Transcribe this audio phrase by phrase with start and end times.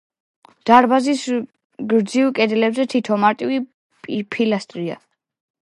[0.69, 1.25] დარბაზის
[1.91, 3.61] გრძივ კედლებზე თითო მარტივი
[4.37, 5.01] პილასტრია.